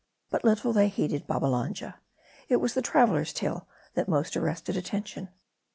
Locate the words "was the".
2.55-2.81